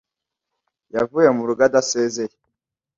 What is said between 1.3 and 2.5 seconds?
mu rugo atasezeye.